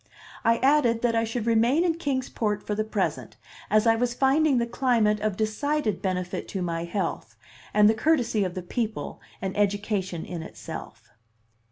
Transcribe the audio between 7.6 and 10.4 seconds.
and the courtesy of the people an education